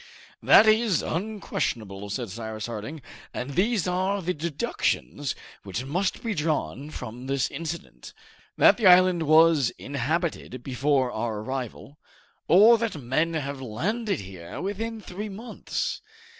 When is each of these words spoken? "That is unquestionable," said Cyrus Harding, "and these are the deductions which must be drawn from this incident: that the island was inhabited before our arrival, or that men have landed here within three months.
"That 0.41 0.65
is 0.67 1.03
unquestionable," 1.03 2.09
said 2.09 2.31
Cyrus 2.31 2.65
Harding, 2.65 3.03
"and 3.35 3.51
these 3.51 3.87
are 3.87 4.19
the 4.23 4.33
deductions 4.33 5.35
which 5.61 5.85
must 5.85 6.23
be 6.23 6.33
drawn 6.33 6.89
from 6.89 7.27
this 7.27 7.51
incident: 7.51 8.11
that 8.57 8.77
the 8.77 8.87
island 8.87 9.21
was 9.27 9.69
inhabited 9.77 10.63
before 10.63 11.11
our 11.11 11.41
arrival, 11.41 11.99
or 12.47 12.79
that 12.79 12.95
men 12.99 13.35
have 13.35 13.61
landed 13.61 14.21
here 14.21 14.59
within 14.59 15.01
three 15.01 15.29
months. 15.29 16.01